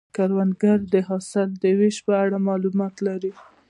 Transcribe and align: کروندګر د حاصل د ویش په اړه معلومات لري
کروندګر 0.15 0.77
د 0.93 0.95
حاصل 1.09 1.49
د 1.61 1.63
ویش 1.79 1.97
په 2.07 2.13
اړه 2.23 2.37
معلومات 2.47 2.95
لري 3.07 3.31